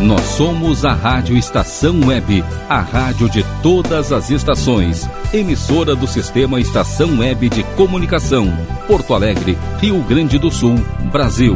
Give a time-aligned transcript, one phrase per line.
[0.00, 5.06] Nós somos a Rádio Estação Web, a rádio de todas as estações.
[5.30, 8.50] Emissora do Sistema Estação Web de Comunicação.
[8.86, 10.76] Porto Alegre, Rio Grande do Sul,
[11.12, 11.54] Brasil.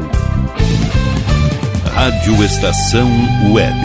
[1.95, 3.09] Rádio Estação
[3.51, 3.81] Web.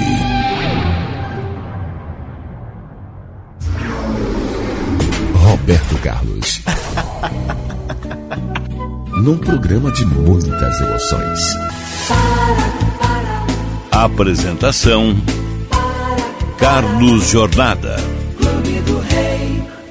[5.35, 6.61] Roberto Carlos.
[9.23, 11.39] Num programa de muitas emoções.
[14.01, 15.13] Apresentação:
[16.57, 17.97] Carlos Jornada.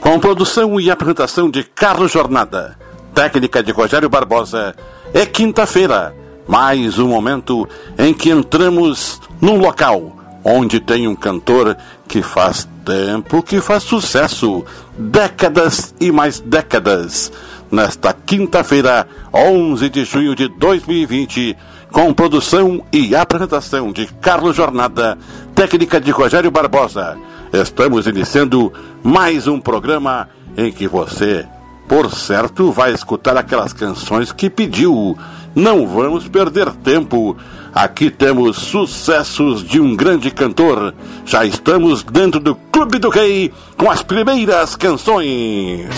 [0.01, 2.79] Com produção e apresentação de Carlos Jornada,
[3.13, 4.75] técnica de Rogério Barbosa,
[5.13, 6.15] é quinta-feira,
[6.49, 7.69] mais um momento
[7.99, 14.65] em que entramos num local onde tem um cantor que faz tempo que faz sucesso,
[14.97, 17.30] décadas e mais décadas.
[17.71, 21.55] Nesta quinta-feira, 11 de junho de 2020,
[21.91, 25.19] com produção e apresentação de Carlos Jornada,
[25.55, 27.16] técnica de Rogério Barbosa.
[27.52, 31.46] Estamos iniciando mais um programa em que você,
[31.88, 35.16] por certo, vai escutar aquelas canções que pediu.
[35.54, 37.37] Não vamos perder tempo.
[37.74, 40.95] Aqui temos sucessos de um grande cantor.
[41.24, 45.88] Já estamos dentro do Clube do Rei com as primeiras canções.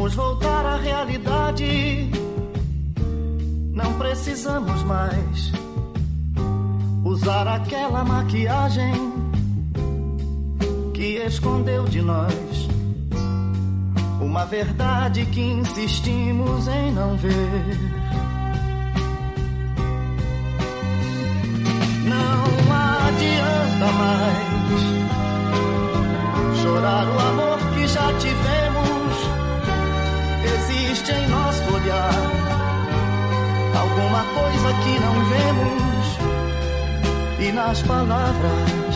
[0.00, 2.10] Vamos voltar à realidade.
[3.70, 5.52] Não precisamos mais
[7.04, 8.94] usar aquela maquiagem
[10.94, 12.32] que escondeu de nós
[14.22, 17.78] uma verdade que insistimos em não ver.
[22.06, 22.44] Não
[23.06, 24.80] adianta mais
[26.62, 28.69] chorar o amor que já tivemos.
[31.00, 32.12] Existe em nosso olhar
[33.74, 36.18] alguma coisa que não vemos,
[37.38, 38.94] e nas palavras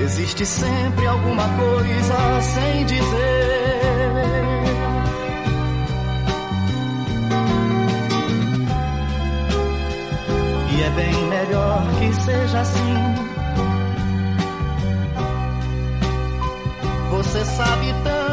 [0.00, 3.04] existe sempre alguma coisa sem dizer.
[10.70, 12.94] E é bem melhor que seja assim.
[17.12, 18.23] Você sabe tanto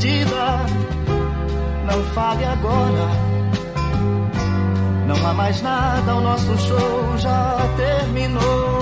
[0.00, 0.66] despedida.
[1.86, 3.08] Não fale agora,
[5.06, 8.79] não há mais nada, o nosso show já terminou.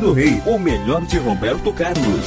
[0.00, 2.24] Do Rei, o melhor de Roberto Carlos.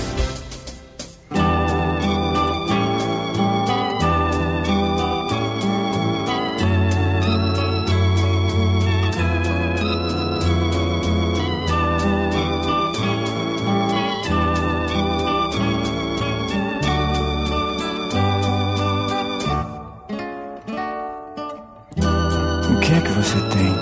[22.69, 23.73] O que é que você tem?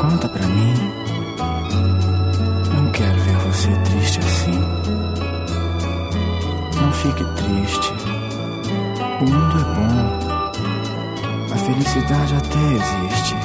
[0.00, 1.01] Conta pra mim.
[3.62, 4.58] Você triste assim.
[6.80, 7.92] Não fique triste.
[9.20, 10.52] O mundo é bom.
[11.54, 13.36] A felicidade até existe.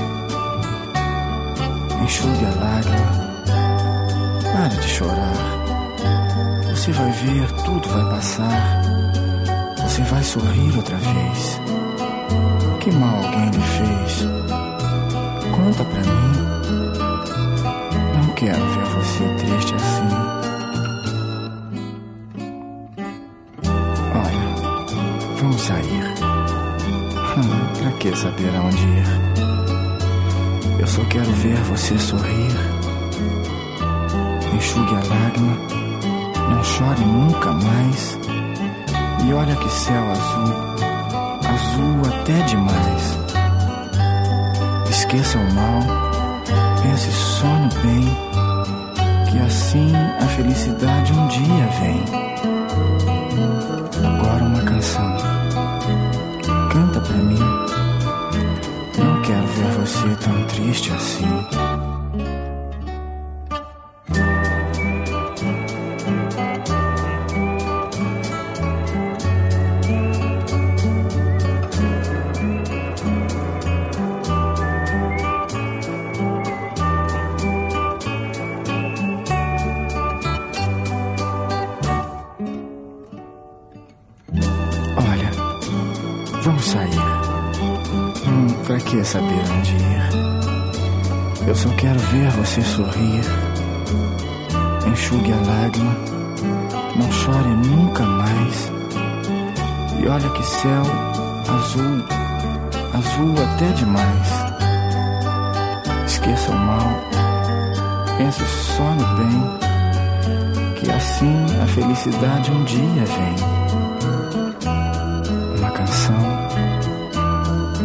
[2.01, 3.11] Enxugue a lágrima.
[4.53, 5.37] Pare de chorar.
[6.71, 8.81] Você vai ver, tudo vai passar.
[9.83, 11.61] Você vai sorrir outra vez.
[12.79, 14.27] Que mal alguém lhe fez?
[15.55, 16.26] Conta pra mim.
[18.37, 20.07] Quero ver você triste assim.
[24.15, 24.47] Olha,
[25.41, 26.03] vamos sair.
[27.37, 29.07] Hum, pra que saber aonde ir?
[30.79, 32.55] Eu só quero ver você sorrir.
[34.53, 35.57] Enxugue a lágrima.
[36.49, 38.19] Não chore nunca mais.
[39.27, 40.77] E olha que céu azul
[41.57, 43.17] azul até demais.
[44.89, 45.81] Esqueça o mal,
[46.81, 48.26] pense só no bem,
[49.29, 52.03] que assim a felicidade um dia vem.
[54.05, 55.17] Agora uma canção.
[56.71, 57.39] Canta pra mim.
[58.97, 61.36] Não quero ver você tão triste assim.
[92.77, 93.25] Sorrir.
[94.85, 95.95] Enxugue a lágrima.
[96.95, 98.71] Não chore nunca mais.
[99.99, 100.83] E olha que céu
[101.49, 102.03] azul,
[102.93, 104.27] azul até demais.
[106.05, 107.01] Esqueça o mal.
[108.17, 109.57] Pense só no bem.
[110.75, 113.35] Que assim a felicidade um dia vem
[115.57, 116.23] uma canção.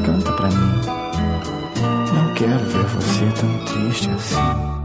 [0.05, 0.81] Canta pra mim.
[2.15, 4.82] Não quero ver você tão triste assim.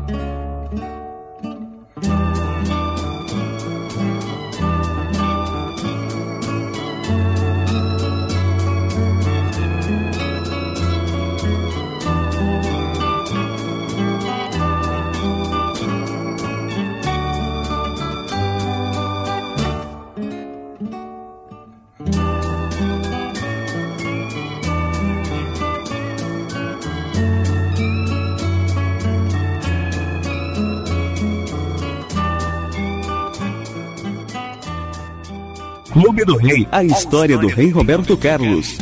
[36.27, 38.77] Do Rei, a história do rei Roberto Carlos.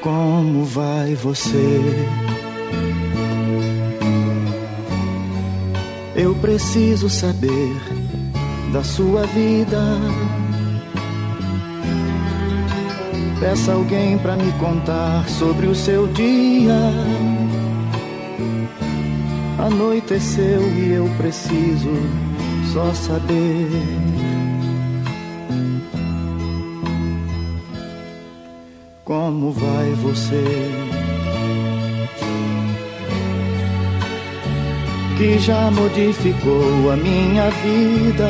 [0.00, 1.80] Como vai você?
[6.14, 7.76] Eu preciso saber
[8.72, 9.82] da sua vida.
[13.40, 16.78] Peça alguém pra me contar sobre o seu dia.
[19.58, 22.25] Anoiteceu e eu preciso
[22.76, 23.70] só saber.
[29.02, 30.44] Como vai você?
[35.16, 38.28] Que já modificou a minha vida,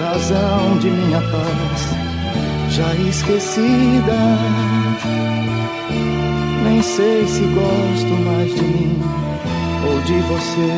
[0.00, 1.80] razão de minha paz
[2.70, 4.18] já esquecida.
[6.64, 9.25] Nem sei se gosto mais de mim
[9.86, 10.68] ou de você.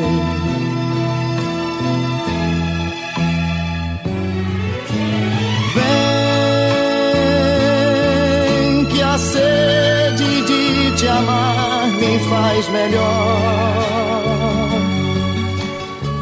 [8.15, 13.79] Vem que a sede de te amar me faz melhor.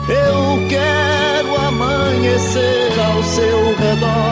[0.08, 4.26] Eu quero amanhecer ao seu redor.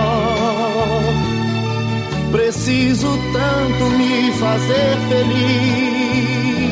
[2.30, 6.63] Preciso tanto me fazer feliz.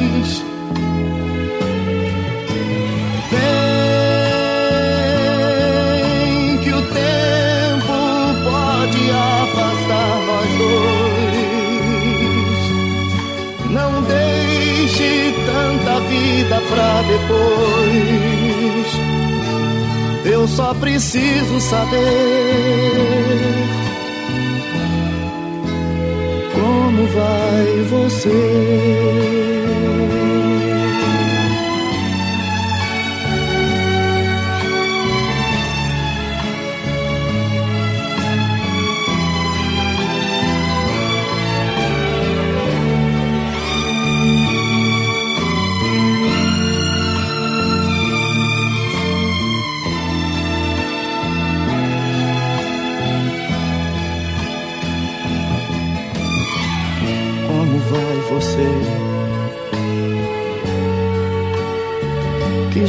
[16.52, 18.86] Vida pra depois.
[20.24, 21.98] Eu só preciso saber
[26.54, 29.51] como vai você.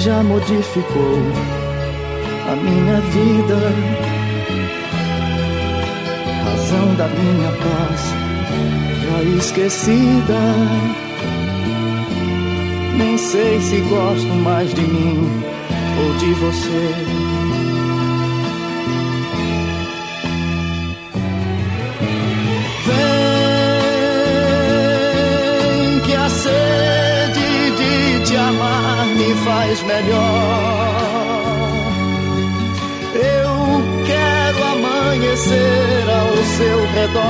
[0.04, 1.16] Já modificou
[2.52, 3.56] a minha vida,
[6.44, 8.02] razão da minha paz
[9.06, 10.40] já esquecida.
[12.98, 15.42] Nem sei se gosto mais de mim
[15.98, 17.73] ou de você.
[29.74, 30.94] Faz melhor.
[33.16, 37.24] Eu quero amanhecer ao seu redor.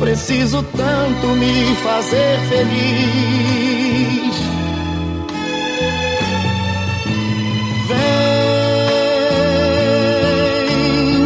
[0.00, 4.34] Preciso tanto me fazer feliz.
[7.88, 8.10] Vem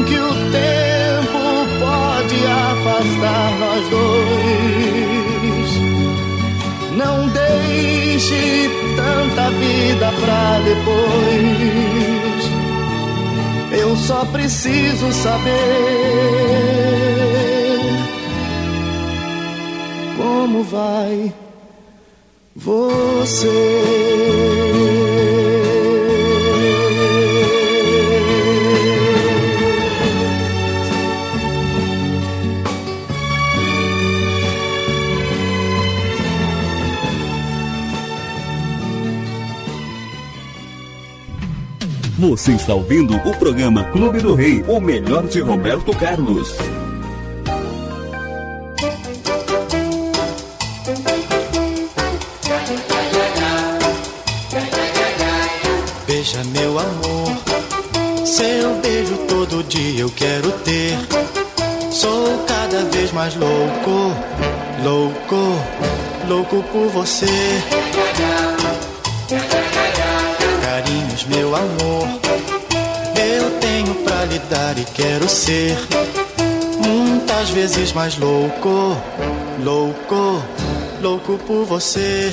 [0.04, 1.40] que o tempo
[1.80, 4.15] pode afastar nós dois.
[8.28, 12.50] Deixe tanta vida pra depois.
[13.80, 15.52] Eu só preciso saber
[20.16, 21.32] como vai
[22.54, 23.46] você.
[42.28, 46.56] Você está ouvindo o programa Clube do Rei, o melhor de Roberto Carlos.
[56.04, 60.98] Beija meu amor, seu beijo todo dia eu quero ter.
[61.92, 64.12] Sou cada vez mais louco,
[64.82, 67.26] louco, louco por você
[75.26, 75.76] quero ser
[76.78, 78.96] muitas vezes mais louco,
[79.60, 80.42] louco,
[81.00, 82.32] louco por você.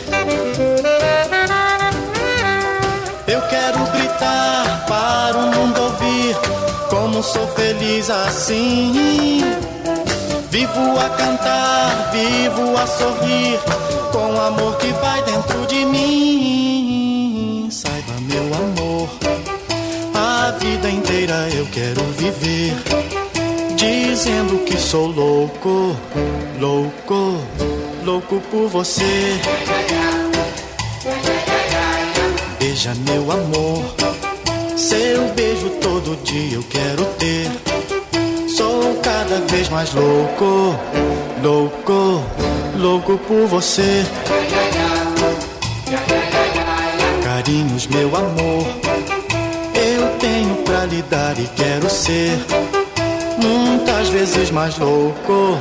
[3.27, 6.35] Eu quero gritar para o mundo ouvir
[6.89, 9.41] como sou feliz assim.
[10.51, 13.59] Vivo a cantar, vivo a sorrir
[14.12, 16.52] com o amor que vai dentro de mim.
[20.83, 22.73] Vida inteira eu quero viver.
[23.75, 25.95] Dizendo que sou louco,
[26.59, 27.37] louco,
[28.03, 29.39] louco por você.
[32.59, 33.83] Beija meu amor,
[34.75, 37.49] seu beijo todo dia eu quero ter.
[38.49, 40.77] Sou cada vez mais louco,
[41.41, 42.21] louco,
[42.77, 44.03] louco por você.
[47.23, 48.82] Carinhos, meu amor
[50.63, 52.38] pra lhe dar e quero ser
[53.38, 55.58] muitas vezes mais louco,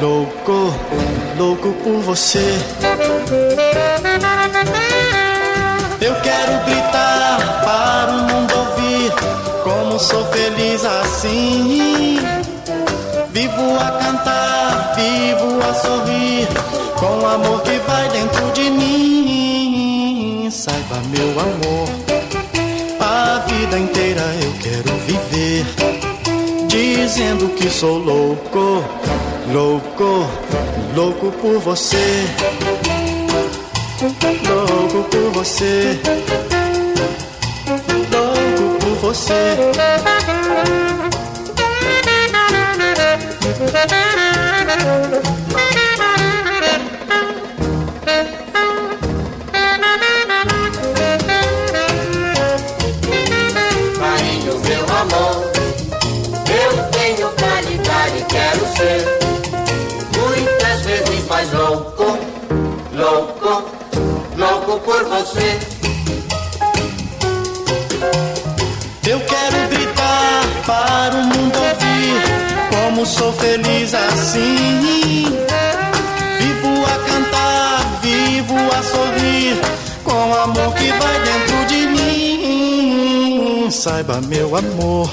[0.00, 0.74] louco,
[1.36, 2.58] louco por você.
[6.00, 9.12] Eu quero gritar para o mundo ouvir
[9.62, 12.18] como sou feliz assim.
[13.30, 16.48] Vivo a cantar, vivo a sorrir
[16.98, 20.48] com o amor que vai dentro de mim.
[20.50, 21.77] Saiba, meu amor
[27.08, 28.84] dizendo que sou louco,
[29.50, 30.28] louco,
[30.94, 31.96] louco por você.
[34.46, 35.98] Louco por você.
[38.12, 39.56] Louco por você.
[64.88, 65.58] Por você.
[69.06, 72.22] Eu quero gritar para o mundo ouvir
[72.70, 75.24] como sou feliz assim.
[76.38, 79.60] Vivo a cantar, vivo a sorrir
[80.04, 83.70] com o amor que vai dentro de mim.
[83.70, 85.10] Saiba, meu amor,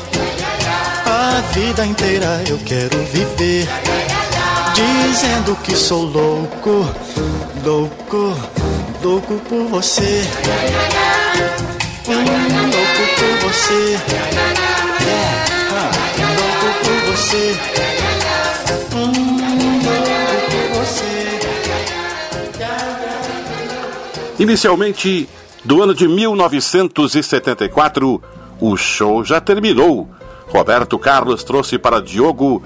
[1.06, 3.68] a vida inteira eu quero viver
[4.74, 6.86] dizendo que sou louco,
[7.64, 8.34] louco,
[9.06, 10.24] louco por você.
[12.08, 13.74] Hum, louco por você.
[13.74, 14.02] Yeah.
[15.72, 15.92] Ah,
[16.40, 17.44] louco por você.
[18.96, 19.12] Hum,
[19.86, 21.14] louco por você.
[24.40, 25.30] Inicialmente,
[25.64, 28.20] do ano de 1974,
[28.60, 30.10] o show já terminou.
[30.48, 32.64] Roberto Carlos trouxe para Diogo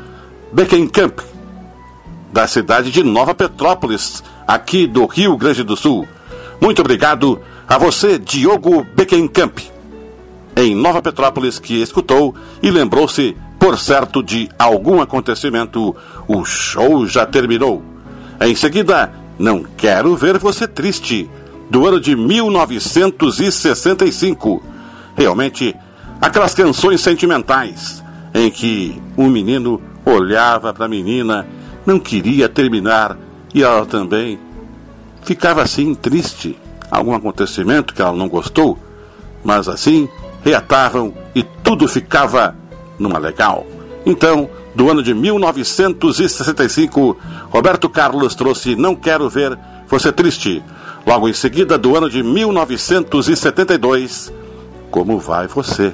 [0.53, 1.19] Beckenkamp,
[2.31, 6.07] da cidade de Nova Petrópolis, aqui do Rio Grande do Sul.
[6.61, 9.57] Muito obrigado a você, Diogo Beckenkamp,
[10.55, 15.95] em Nova Petrópolis, que escutou e lembrou-se, por certo, de algum acontecimento.
[16.27, 17.81] O show já terminou.
[18.41, 21.29] Em seguida, Não Quero Ver Você Triste,
[21.69, 24.63] do ano de 1965.
[25.15, 25.75] Realmente,
[26.19, 31.47] aquelas canções sentimentais em que um menino olhava para a menina,
[31.85, 33.17] não queria terminar
[33.53, 34.39] e ela também
[35.23, 36.59] ficava assim triste.
[36.89, 38.79] Algum acontecimento que ela não gostou,
[39.43, 40.09] mas assim
[40.43, 42.55] reatavam e tudo ficava
[42.97, 43.67] numa legal.
[44.05, 47.17] Então, do ano de 1965,
[47.49, 50.63] Roberto Carlos trouxe Não Quero Ver Você Triste.
[51.05, 54.33] Logo em seguida, do ano de 1972,
[54.89, 55.93] Como Vai Você?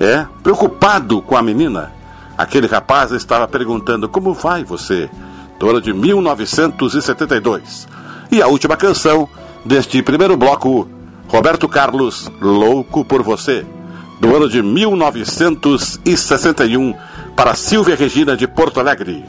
[0.00, 1.90] É, preocupado com a menina,
[2.36, 5.10] aquele rapaz estava perguntando como vai você,
[5.58, 7.88] do ano de 1972.
[8.30, 9.26] E a última canção
[9.64, 10.86] deste primeiro bloco,
[11.28, 13.64] Roberto Carlos, Louco por Você,
[14.20, 16.94] do ano de 1961,
[17.36, 19.24] para Silvia Regina de Porto Alegre.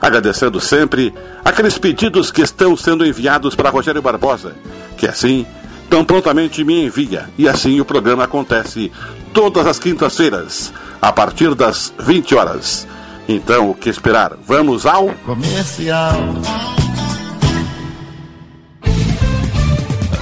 [0.00, 4.54] Agradecendo sempre aqueles pedidos que estão sendo enviados para Rogério Barbosa,
[4.96, 5.46] que assim
[5.88, 7.30] tão prontamente me envia.
[7.38, 8.90] E assim o programa acontece
[9.32, 12.86] todas as quintas-feiras, a partir das 20 horas.
[13.28, 14.32] Então, o que esperar?
[14.46, 16.12] Vamos ao Comercial.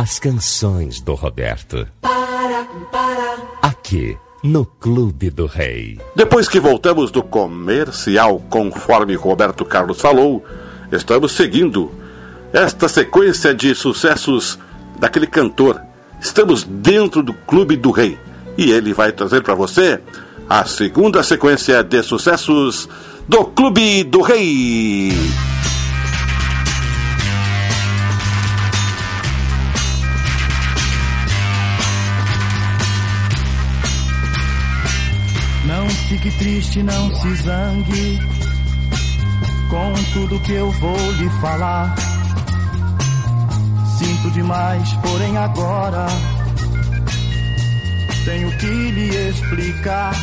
[0.00, 1.84] As canções do Roberto.
[2.00, 3.36] Para, para.
[3.60, 5.98] Aqui, no Clube do Rei.
[6.14, 10.44] Depois que voltamos do comercial, conforme Roberto Carlos falou,
[10.92, 11.90] estamos seguindo
[12.52, 14.56] esta sequência de sucessos
[15.00, 15.82] daquele cantor.
[16.20, 18.16] Estamos dentro do Clube do Rei
[18.56, 20.00] e ele vai trazer para você
[20.48, 22.88] a segunda sequência de sucessos
[23.28, 25.10] do Clube do Rei.
[36.08, 38.18] Fique triste, não se zangue
[39.68, 41.94] com tudo que eu vou lhe falar.
[43.98, 46.06] Sinto demais, porém agora
[48.24, 50.14] tenho que lhe explicar.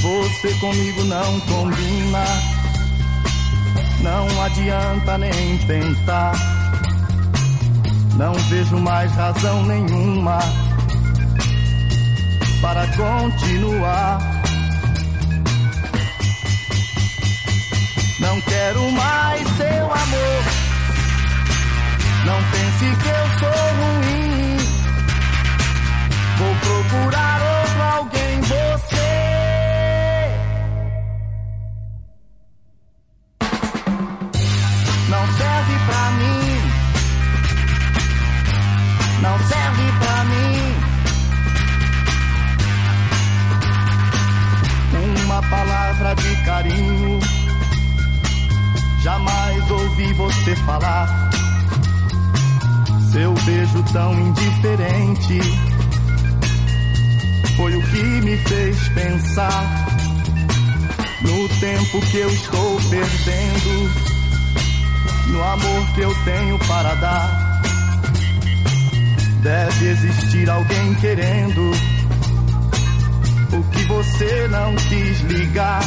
[0.00, 2.24] Você comigo não combina,
[4.00, 6.32] não adianta nem tentar.
[8.16, 10.38] Não vejo mais razão nenhuma
[12.60, 14.18] para continuar.
[18.18, 20.42] Não quero mais seu amor.
[22.24, 24.56] Não pense que eu sou ruim.
[26.38, 27.65] Vou procurar outro
[53.96, 55.40] tão indiferente
[57.56, 59.86] foi o que me fez pensar
[61.22, 63.90] no tempo que eu estou perdendo,
[65.28, 67.62] no amor que eu tenho para dar.
[69.42, 71.70] Deve existir alguém querendo
[73.50, 75.80] o que você não quis ligar.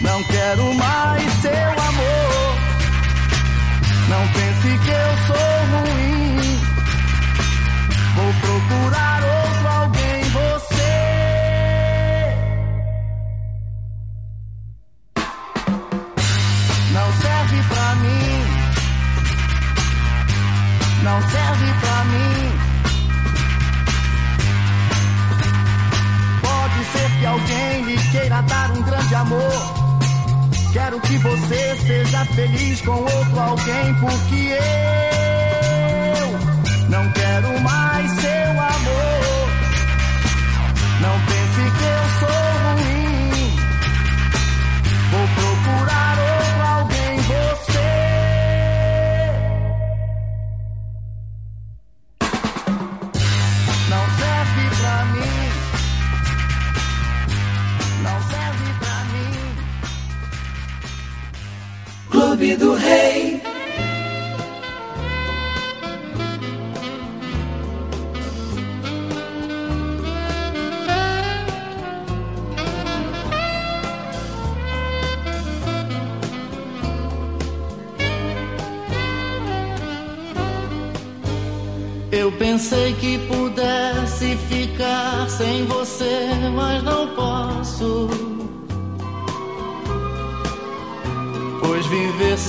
[0.00, 2.39] Não quero mais seu amor.
[4.10, 5.36] Não pense que eu sou
[5.70, 6.60] ruim.
[8.16, 9.39] Vou procurar outro
[32.34, 34.79] feliz com outro alguém, porque eu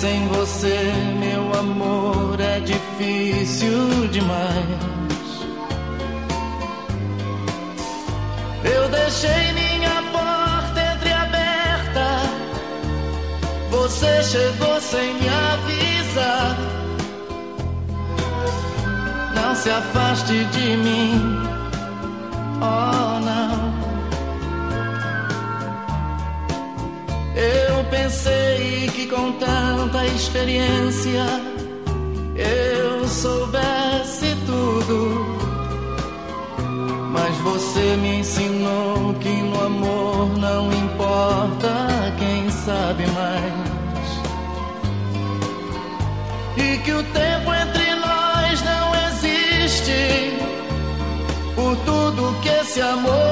[0.01, 4.65] sem você, meu amor, é difícil demais.
[8.63, 12.07] Eu deixei minha porta entreaberta.
[13.69, 16.57] Você chegou sem me avisar.
[19.35, 21.11] Não se afaste de mim.
[22.59, 22.90] Oh,
[29.11, 31.25] com tanta experiência
[32.33, 35.41] eu soubesse tudo.
[37.11, 43.71] Mas você me ensinou que no amor não importa quem sabe mais.
[46.55, 50.37] E que o tempo entre nós não existe.
[51.53, 53.30] Por tudo que esse amor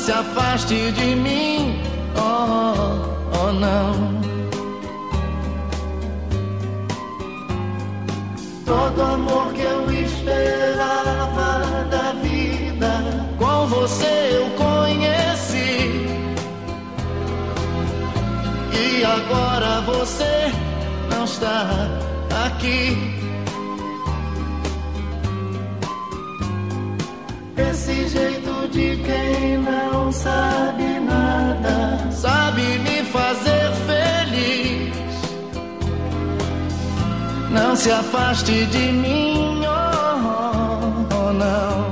[0.00, 1.82] se afaste de mim,
[2.16, 4.20] oh, oh não.
[8.70, 12.90] todo amor que eu esperava da vida.
[13.38, 16.06] Com você eu conheci.
[18.72, 20.52] E agora você
[21.10, 21.66] não está
[22.46, 22.96] aqui.
[27.56, 28.39] Esse jeito
[28.70, 34.94] de quem não sabe nada, sabe me fazer feliz.
[37.50, 41.80] Não se afaste de mim, oh, oh, não.
[41.80, 41.89] Não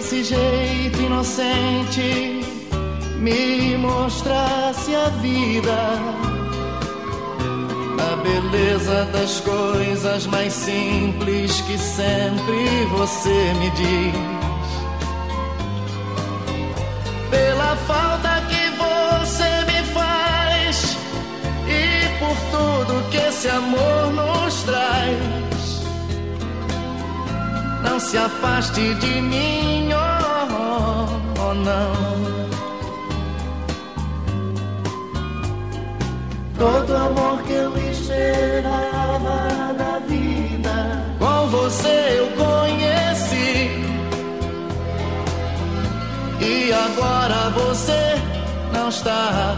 [0.00, 2.40] que esse jeito inocente
[3.18, 5.76] me mostrasse a vida,
[7.98, 14.14] a beleza das coisas mais simples que sempre você me diz.
[17.30, 20.96] Pela falta que você me faz
[21.68, 25.49] e por tudo que esse amor nos traz.
[28.00, 31.06] Se afaste de mim, oh,
[31.38, 31.92] oh, não.
[36.58, 43.70] Todo amor que eu esperava da vida, com você eu conheci.
[46.40, 48.16] E agora você
[48.72, 49.56] não está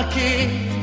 [0.00, 0.73] aqui.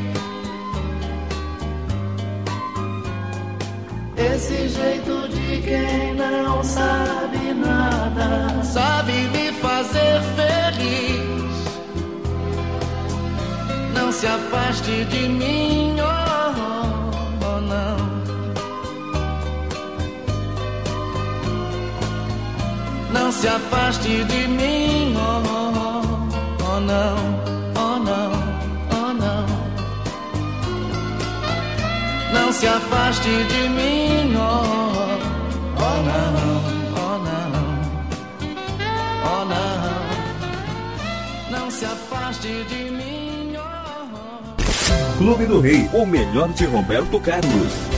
[4.51, 11.55] Esse jeito de quem não sabe nada, sabe me fazer feliz.
[13.95, 17.97] Não se afaste de mim, oh, oh não.
[23.13, 27.40] Não se afaste de mim, oh, oh, oh não,
[32.61, 34.41] se afaste de mim, oh,
[35.77, 36.33] oh não,
[36.95, 37.51] oh não,
[39.25, 39.99] oh não.
[41.49, 45.17] Não se afaste de mim, oh.
[45.17, 47.90] Clube do Rei, o melhor de Roberto Carlos.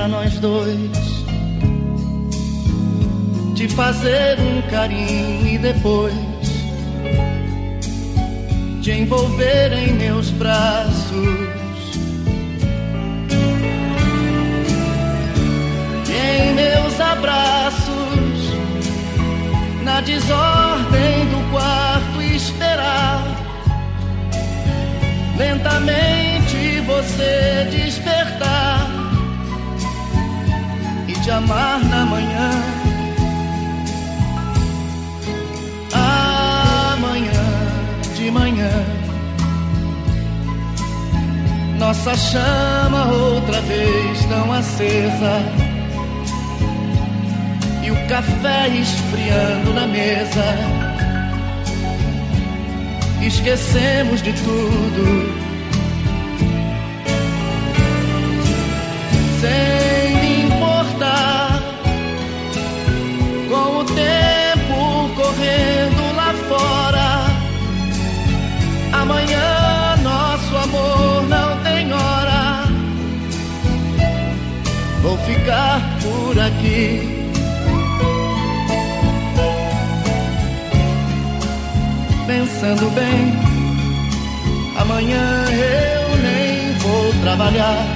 [0.00, 0.90] Pra nós dois.
[3.54, 6.14] Te fazer um carinho e depois
[8.80, 11.50] te envolver em meus braços.
[16.08, 18.54] Em meus abraços,
[19.82, 23.22] na desordem do quarto esperar
[25.36, 28.79] lentamente você despertar
[31.30, 32.50] e te amar na manhã.
[35.92, 37.32] Amanhã
[38.16, 38.70] de manhã
[41.78, 45.42] nossa chama outra vez tão acesa.
[47.82, 50.44] E o café esfriando na mesa.
[53.22, 55.39] Esquecemos de tudo.
[76.60, 77.00] Aqui.
[82.26, 83.34] Pensando bem,
[84.78, 87.86] amanhã eu nem vou trabalhar.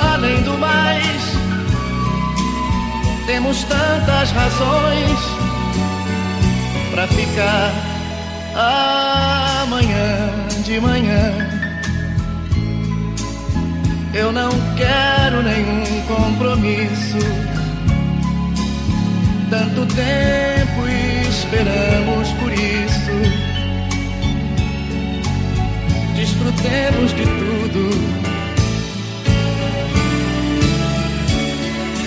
[0.00, 1.22] Além do mais,
[3.26, 5.18] temos tantas razões
[6.90, 7.72] pra ficar
[9.62, 10.30] amanhã
[10.64, 11.55] de manhã.
[14.18, 17.18] Eu não quero nenhum compromisso.
[19.50, 20.88] Tanto tempo
[21.28, 23.12] esperamos por isso.
[26.14, 27.90] Desfrutemos de tudo.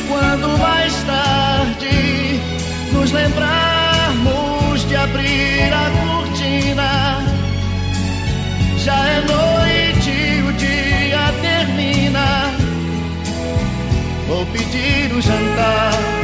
[0.07, 2.39] Quando mais tarde
[2.91, 7.19] nos lembrarmos de abrir a cortina,
[8.79, 9.38] já é noite,
[14.51, 16.18] pedir o jantar.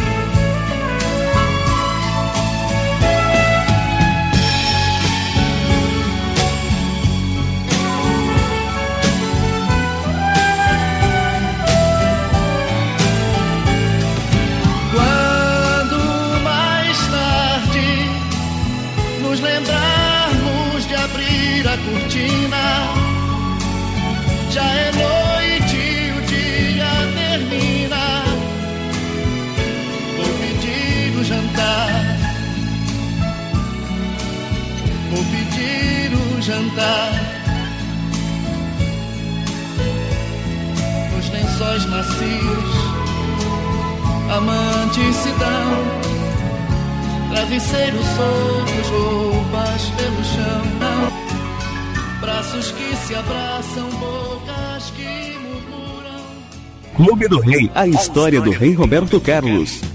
[57.26, 59.95] Clube do Rei, a história do rei Roberto Carlos.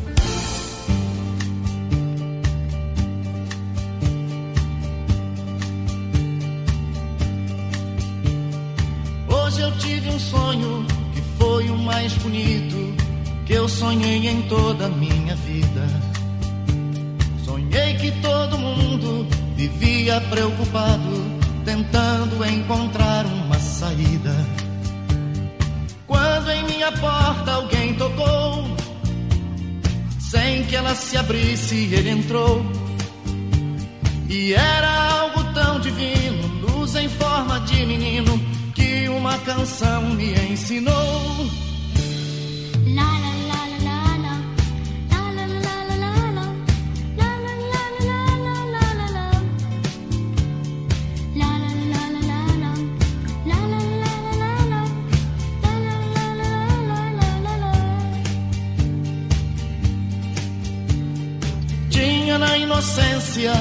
[62.62, 63.52] Inocência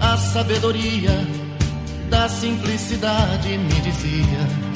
[0.00, 1.10] a sabedoria
[2.10, 4.66] da simplicidade, me dizia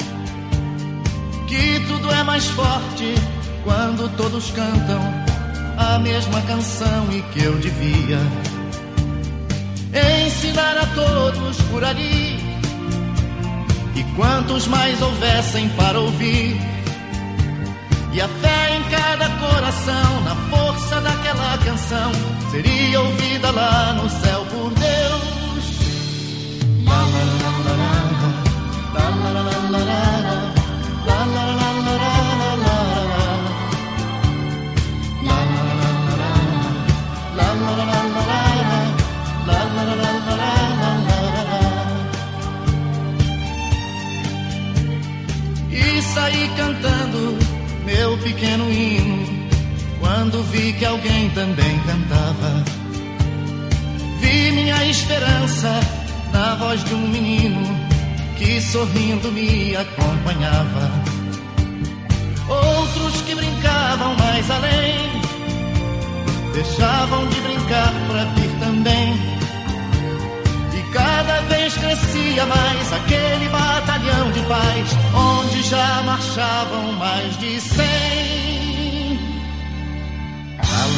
[1.47, 3.15] que tudo é mais forte
[3.63, 5.01] quando todos cantam
[5.77, 8.19] a mesma canção e que eu devia
[10.25, 12.39] ensinar a todos por ali.
[13.95, 16.59] E quantos mais houvessem para ouvir,
[18.13, 22.11] e a fé em cada coração, na força daquela canção
[22.51, 25.31] seria ouvida lá no céu por Deus.
[45.71, 47.37] E saí cantando
[47.85, 49.30] meu pequeno hino
[50.11, 52.63] quando vi que alguém também cantava.
[54.19, 55.79] Vi minha esperança
[56.33, 57.63] na voz de um menino
[58.37, 60.91] que sorrindo me acompanhava.
[62.49, 64.97] Outros que brincavam mais além,
[66.55, 69.13] deixavam de brincar para vir também.
[70.77, 78.10] E cada vez crescia mais aquele batalhão de paz, onde já marchavam mais de cem.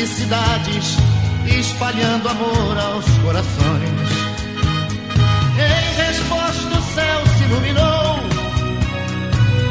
[0.00, 0.96] campos e cidades,
[1.46, 4.10] espalhando amor aos corações.
[5.56, 8.20] Em resposta, o céu se iluminou,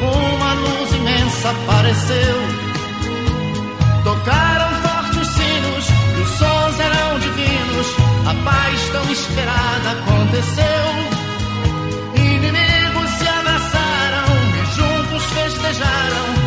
[0.01, 2.37] uma luz imensa apareceu.
[4.03, 5.85] Tocaram fortes sinos,
[6.17, 7.87] e os sons eram divinos,
[8.27, 10.85] a paz tão esperada aconteceu.
[12.15, 16.38] Inimigos se abraçaram e juntos festejaram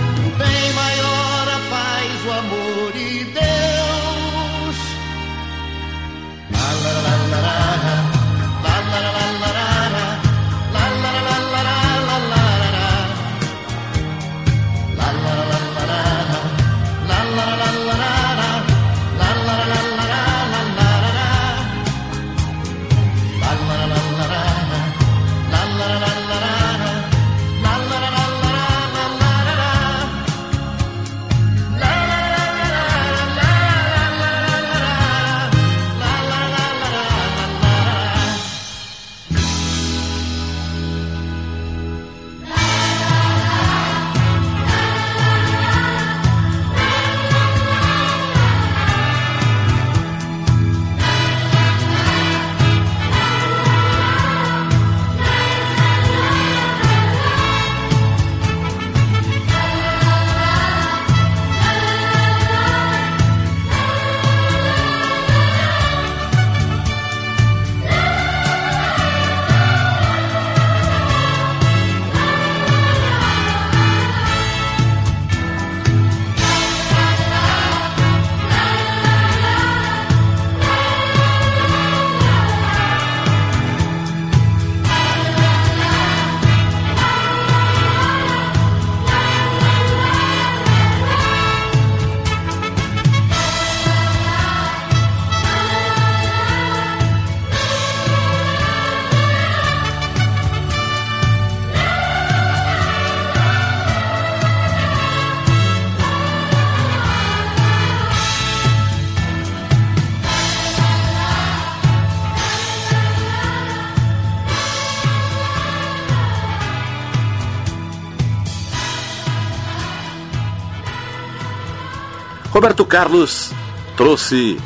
[122.63, 123.51] Roberto Carlos
[123.97, 124.57] trouxe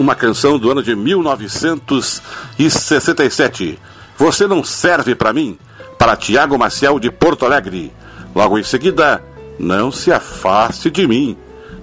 [0.00, 3.78] uma canção do ano de 1967.
[4.18, 5.56] Você não serve para mim?
[5.96, 7.92] Para Tiago Maciel de Porto Alegre.
[8.34, 9.22] Logo em seguida,
[9.60, 11.36] Não se afaste de mim,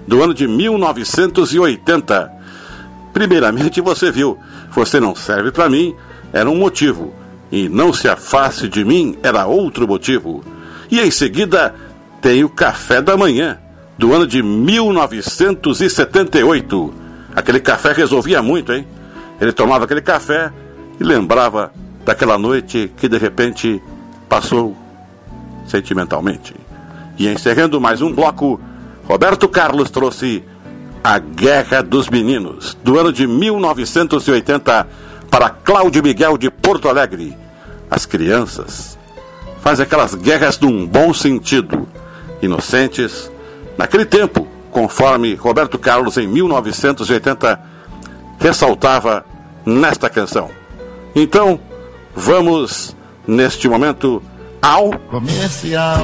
[0.05, 2.29] do ano de 1980.
[3.13, 4.37] Primeiramente, você viu,
[4.71, 5.95] você não serve para mim,
[6.33, 7.13] era um motivo,
[7.49, 10.43] e não se afaste de mim era outro motivo.
[10.91, 11.73] E em seguida,
[12.21, 13.57] tem o Café da Manhã,
[13.97, 16.93] do ano de 1978.
[17.35, 18.87] Aquele café resolvia muito, hein?
[19.39, 20.51] Ele tomava aquele café
[20.99, 21.71] e lembrava
[22.05, 23.81] daquela noite que de repente
[24.29, 24.77] passou
[25.65, 26.53] sentimentalmente.
[27.17, 28.59] E encerrando mais um bloco,
[29.05, 30.43] Roberto Carlos trouxe
[31.03, 34.87] A Guerra dos Meninos, do ano de 1980,
[35.29, 37.35] para Cláudio Miguel de Porto Alegre.
[37.89, 38.97] As crianças
[39.61, 41.87] fazem aquelas guerras num bom sentido,
[42.41, 43.31] inocentes,
[43.78, 47.59] naquele tempo, conforme Roberto Carlos em 1980
[48.39, 49.25] ressaltava
[49.65, 50.49] nesta canção.
[51.15, 51.59] Então,
[52.15, 52.95] vamos
[53.28, 54.21] neste momento
[54.61, 55.99] ao comercial.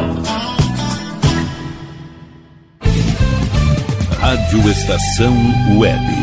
[4.19, 5.36] Rádio Estação
[5.78, 6.22] Web.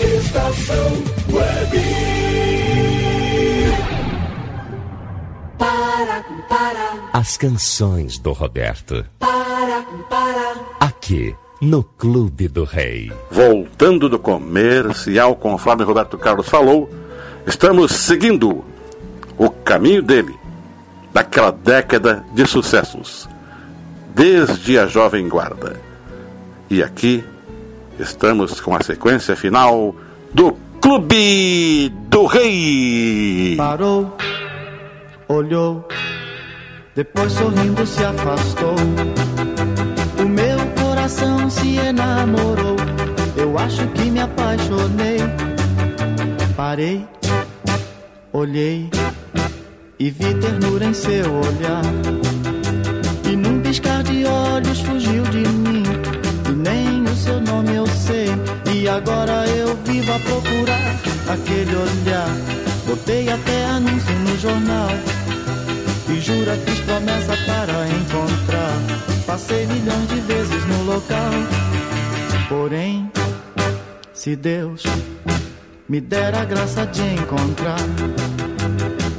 [0.00, 0.92] Estação
[1.32, 1.78] Web.
[5.58, 9.04] Para, para, As canções do Roberto.
[9.18, 10.54] para, para.
[10.78, 13.12] Aqui, no Clube do Rei.
[13.28, 16.88] Voltando do comercial, conforme Roberto Carlos falou,
[17.44, 18.64] estamos seguindo
[19.36, 20.38] o caminho dele,
[21.12, 23.28] daquela década de sucessos,
[24.14, 25.80] desde a Jovem Guarda.
[26.70, 27.24] E aqui
[27.98, 29.94] estamos com a sequência final
[30.32, 33.56] do Clube do Rei.
[33.56, 34.16] Parou,
[35.28, 35.86] olhou,
[36.94, 38.76] depois sorrindo se afastou.
[40.18, 42.76] O meu coração se enamorou.
[43.36, 45.18] Eu acho que me apaixonei.
[46.56, 47.06] Parei,
[48.32, 48.90] olhei
[49.98, 51.82] e vi ternura em seu olhar.
[53.30, 54.97] E num piscar de olhos fugiu
[57.38, 58.26] seu nome eu sei.
[58.72, 60.94] E agora eu vivo a procurar
[61.28, 62.28] aquele olhar.
[62.86, 64.90] Botei até anúncio no jornal.
[66.08, 68.72] E jura fiz promessa para encontrar.
[69.26, 71.30] Passei milhões de vezes no local.
[72.48, 73.10] Porém,
[74.12, 74.82] se Deus
[75.88, 77.78] me der a graça de encontrar.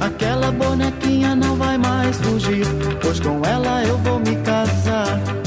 [0.00, 2.66] Aquela bonequinha não vai mais fugir,
[3.02, 5.39] pois com ela eu vou me casar.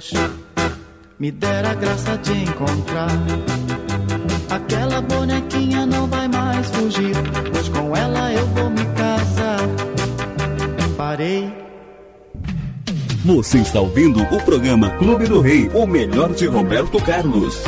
[0.00, 0.12] Deus
[1.18, 3.10] me der a graça de encontrar
[4.48, 7.14] aquela bonequinha, não vai mais fugir,
[7.52, 9.60] pois com ela eu vou me casar.
[10.96, 11.52] Parei.
[13.26, 17.62] Você está ouvindo o programa Clube do Rei, o melhor de Roberto Carlos.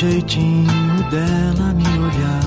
[0.00, 2.40] Jeitinho dela me olhar,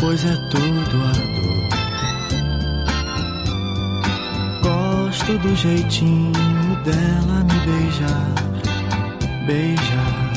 [0.00, 1.68] pois é tudo a dor.
[4.62, 6.32] Gosto do jeitinho
[6.82, 8.32] dela me beijar,
[9.46, 10.30] beijar.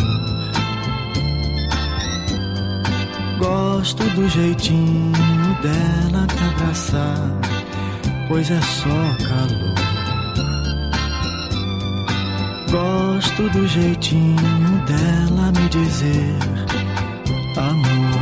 [3.39, 5.13] Gosto do jeitinho
[5.61, 7.31] dela te abraçar,
[8.27, 9.72] pois é só calor.
[13.35, 16.37] Gosto do jeitinho dela me dizer
[17.57, 18.21] amor.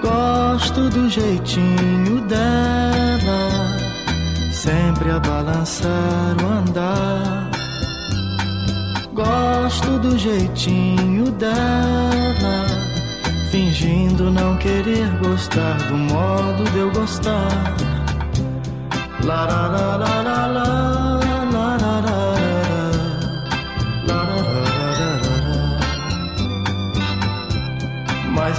[0.00, 3.76] Gosto do jeitinho dela
[4.50, 7.50] sempre a balançar o andar.
[9.12, 12.66] Gosto do jeitinho dela
[13.50, 17.76] fingindo não querer gostar do modo de eu gostar.
[19.22, 21.01] La la la la la la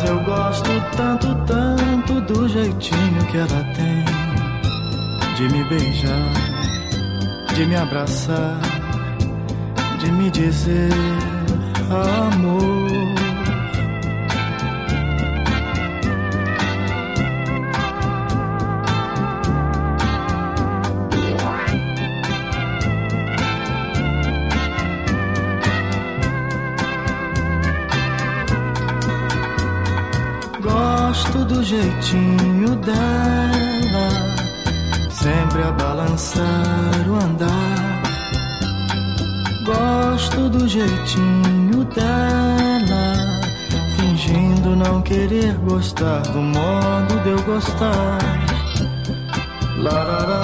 [0.06, 4.04] Eu gosto tanto, tanto do jeitinho que ela tem
[5.36, 6.34] de me beijar,
[7.56, 8.60] de me abraçar,
[9.99, 10.91] de me dizer
[11.89, 13.22] amor.
[31.34, 34.07] Gosto do jeitinho dela,
[35.09, 38.03] sempre a balançar o andar.
[39.65, 43.41] Gosto do jeitinho dela,
[43.97, 48.19] fingindo não querer gostar do modo de eu gostar.
[49.79, 50.42] La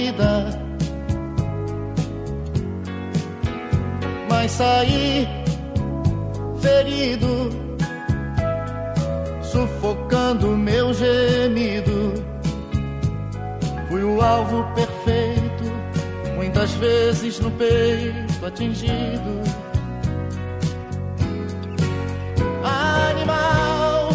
[0.00, 0.46] saída.
[4.28, 5.28] Mas saí
[6.60, 7.50] ferido,
[9.42, 12.14] sufocando meu gemido.
[13.88, 15.64] Fui o alvo perfeito,
[16.36, 19.40] muitas vezes no peito atingido.
[22.62, 24.10] Animal,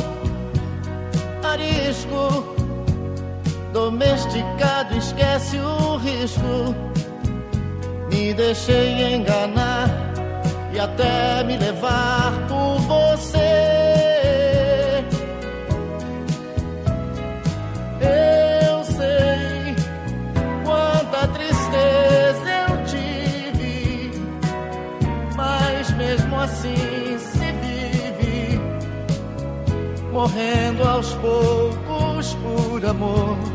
[1.43, 2.54] arisco,
[3.75, 6.73] domesticado, esquece o risco.
[8.09, 9.89] Me deixei enganar
[10.73, 13.43] e até me levar por você.
[17.99, 19.75] Eu sei
[20.63, 24.11] quanta tristeza eu tive,
[25.35, 28.61] mas mesmo assim se vive,
[30.13, 33.54] morrendo aos poucos por amor.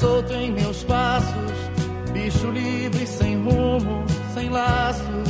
[0.00, 1.52] Solto em meus passos,
[2.12, 5.28] bicho livre, sem rumo, sem laços.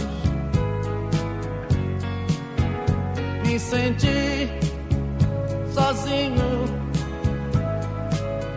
[3.45, 4.49] Me senti
[5.73, 6.65] sozinho,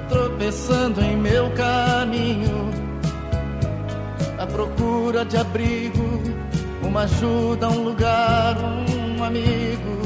[0.10, 2.70] tropeçando em meu caminho,
[4.38, 6.22] à procura de abrigo,
[6.84, 9.97] uma ajuda, um lugar, um amigo.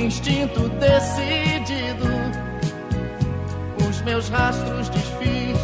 [0.00, 2.08] Instinto decidido,
[3.88, 5.58] os meus rastros desfiz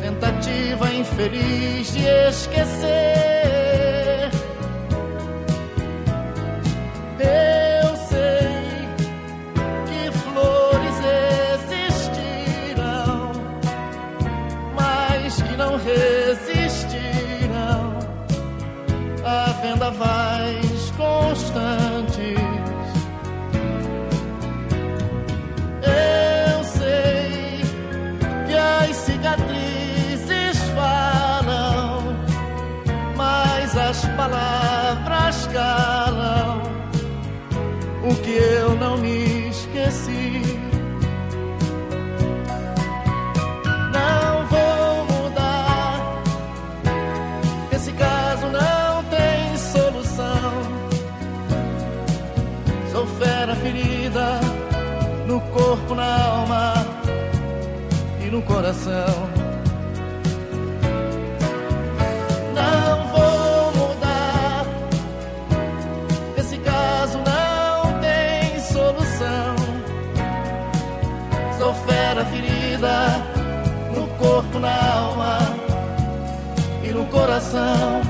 [0.00, 4.30] tentativa infeliz de esquecer.
[7.20, 8.88] Eu sei
[9.86, 10.96] que flores
[11.78, 13.32] existirão,
[14.74, 17.94] mas que não resistirão
[19.24, 20.13] a vendavais
[35.54, 36.62] calam
[38.02, 40.42] o que eu não me esqueci.
[43.96, 46.22] Não vou mudar,
[47.72, 50.50] esse caso não tem solução.
[52.90, 54.40] Sou fera ferida
[55.28, 56.74] no corpo, na alma
[58.20, 59.43] e no coração.
[77.34, 78.00] Coração.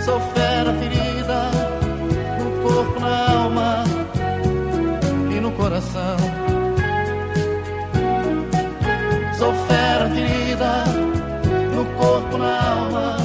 [0.00, 1.50] Sou fera ferida
[2.38, 3.84] no corpo, na alma
[5.30, 6.16] e no coração.
[9.36, 10.84] Sou fera ferida
[11.74, 13.16] no corpo, na alma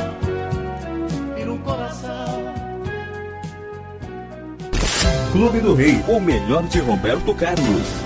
[1.38, 2.54] e no coração.
[5.32, 8.03] Clube do Rei, o melhor de Roberto Carlos.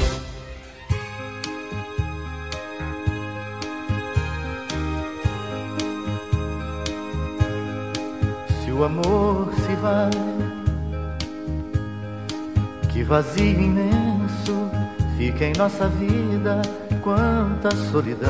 [13.17, 14.69] Vazio imenso
[15.17, 16.61] fica em nossa vida,
[17.01, 18.29] quanta solidão.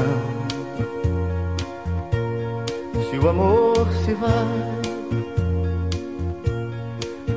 [3.09, 4.47] Se o amor se vai,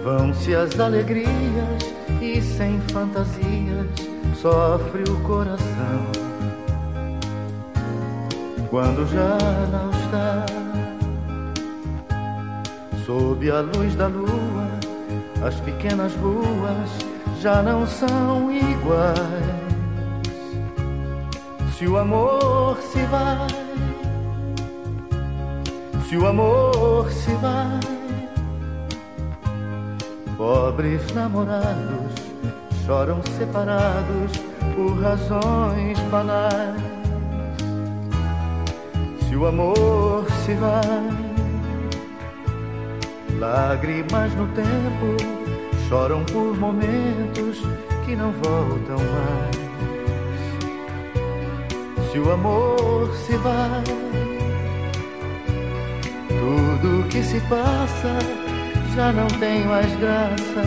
[0.05, 1.27] vão-se as alegrias
[2.23, 3.89] e sem fantasias
[4.41, 6.07] sofre o coração.
[8.71, 9.37] Quando já
[9.73, 10.47] não está
[13.05, 14.69] Sob a luz da lua,
[15.45, 17.10] as pequenas ruas
[17.41, 19.17] já não são iguais.
[21.77, 23.47] Se o amor se vai,
[26.07, 27.81] se o amor se vai,
[30.37, 32.13] pobres namorados
[32.85, 34.33] choram separados
[34.77, 36.83] por razões banais.
[39.27, 41.31] Se o amor se vai,
[43.39, 45.40] Lágrimas no tempo
[45.91, 47.59] choram por momentos
[48.07, 49.57] que não voltam mais.
[52.13, 53.83] Se o amor se vai,
[56.29, 58.19] tudo que se passa
[58.95, 60.63] já não tem mais graça,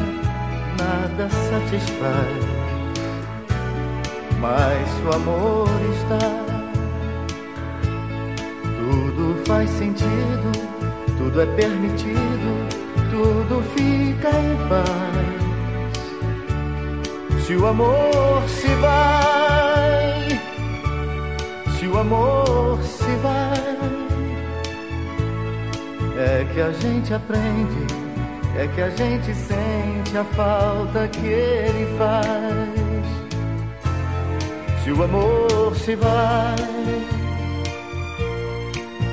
[0.78, 2.43] nada satisfaz.
[4.41, 6.19] Mas o amor está,
[8.78, 10.74] tudo faz sentido
[11.24, 12.62] tudo é permitido,
[13.14, 14.89] tudo fica em paz.
[17.45, 20.41] Se o amor se vai,
[21.78, 23.78] se o amor se vai,
[26.18, 27.86] é que a gente aprende,
[28.57, 33.03] é que a gente sente a falta que ele faz.
[34.84, 36.55] Se o amor se vai,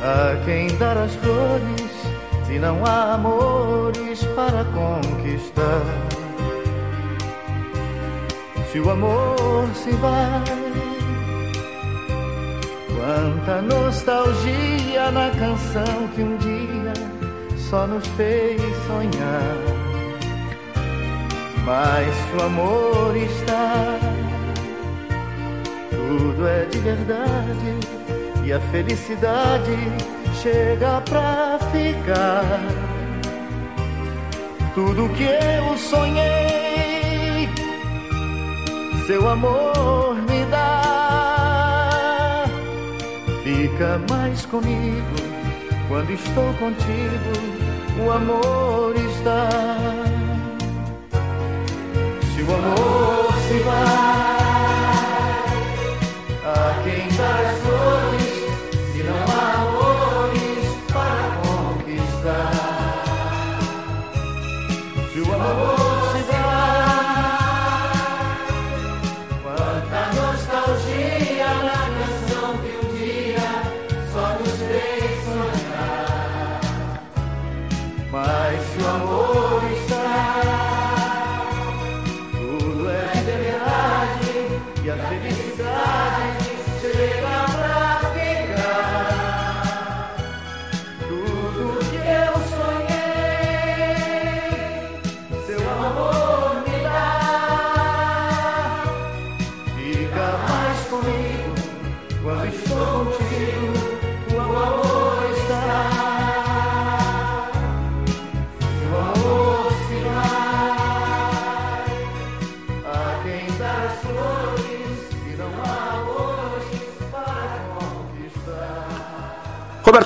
[0.02, 1.90] a quem dar as flores
[2.50, 3.16] se não há
[4.18, 5.82] para conquistar.
[8.72, 10.44] Se o amor se vai,
[12.88, 16.92] quanta nostalgia na canção que um dia
[17.56, 19.56] só nos fez sonhar.
[21.64, 23.96] Mas se o amor está,
[25.90, 29.76] tudo é de verdade e a felicidade
[30.42, 32.89] chega pra ficar.
[34.74, 37.48] Tudo que eu sonhei,
[39.06, 42.44] seu amor me dá.
[43.42, 45.16] Fica mais comigo
[45.88, 47.32] quando estou contigo,
[48.06, 48.69] o amor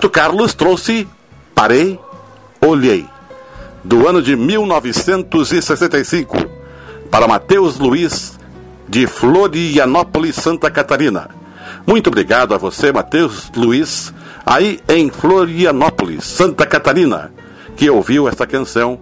[0.05, 1.09] Roberto Carlos trouxe
[1.55, 1.99] Parei,
[2.61, 3.07] Olhei,
[3.83, 6.37] do ano de 1965,
[7.11, 8.39] para Matheus Luiz,
[8.87, 11.31] de Florianópolis, Santa Catarina.
[11.87, 14.13] Muito obrigado a você, Matheus Luiz,
[14.45, 17.33] aí em Florianópolis, Santa Catarina,
[17.75, 19.01] que ouviu esta canção,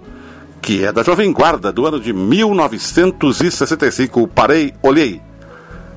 [0.60, 5.20] que é da Jovem Guarda, do ano de 1965, Parei, Olhei.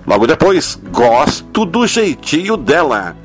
[0.07, 3.15] Logo depois, Gosto do Jeitinho Dela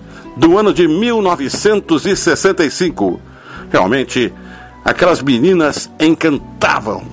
[0.40, 3.20] do ano de 1965.
[3.70, 4.32] Realmente,
[4.82, 7.04] aquelas meninas encantavam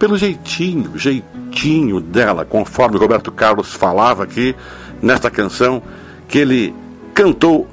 [0.00, 4.56] pelo jeitinho, jeitinho dela, conforme Roberto Carlos falava aqui
[5.00, 5.80] nesta canção
[6.26, 6.74] que ele
[7.14, 7.68] cantou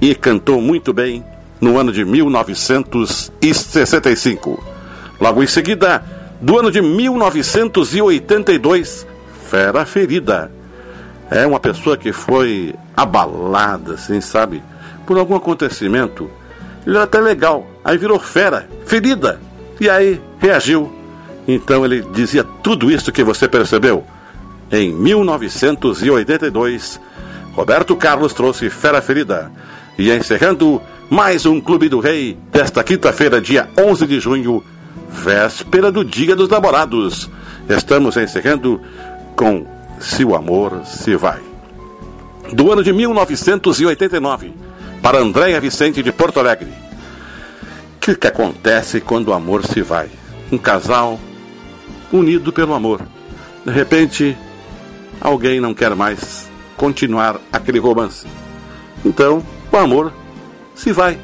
[0.00, 1.24] e cantou muito bem
[1.60, 4.60] no ano de 1965.
[5.20, 6.04] Logo em seguida,
[6.40, 9.06] do ano de 1982,
[9.48, 10.58] Fera Ferida
[11.30, 14.60] é uma pessoa que foi abalada, assim, sabe?
[15.06, 16.28] Por algum acontecimento.
[16.86, 17.64] Ele era até legal.
[17.84, 19.40] Aí virou fera, ferida.
[19.80, 20.92] E aí reagiu.
[21.46, 24.04] Então ele dizia tudo isso que você percebeu.
[24.72, 27.00] Em 1982,
[27.54, 29.52] Roberto Carlos trouxe Fera Ferida.
[29.98, 34.62] E encerrando mais um Clube do Rei desta quinta-feira, dia 11 de junho,
[35.08, 37.28] véspera do Dia dos Namorados.
[37.68, 38.80] Estamos encerrando
[39.36, 39.66] com
[40.00, 41.40] se o amor se vai.
[42.52, 44.52] Do ano de 1989,
[45.00, 46.68] para Andréia Vicente de Porto Alegre.
[47.96, 50.08] O que, que acontece quando o amor se vai?
[50.50, 51.20] Um casal
[52.12, 53.02] unido pelo amor.
[53.64, 54.36] De repente,
[55.20, 58.26] alguém não quer mais continuar aquele romance.
[59.04, 60.12] Então, o amor
[60.74, 61.18] se vai.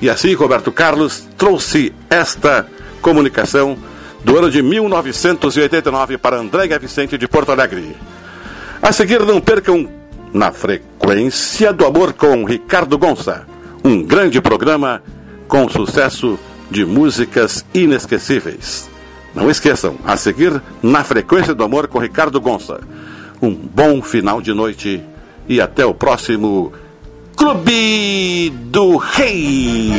[0.00, 2.66] E assim, Roberto Carlos trouxe esta
[3.00, 3.76] comunicação
[4.26, 7.96] do ano de 1989 para Andréia Vicente de Porto Alegre.
[8.82, 9.88] A seguir, não percam
[10.34, 13.46] na frequência do amor com Ricardo Gonça,
[13.84, 15.00] um grande programa
[15.46, 16.36] com sucesso
[16.68, 18.90] de músicas inesquecíveis.
[19.32, 22.80] Não esqueçam, a seguir, na frequência do amor com Ricardo Gonça.
[23.40, 25.00] Um bom final de noite
[25.48, 26.72] e até o próximo
[27.36, 29.92] Clube do Rei.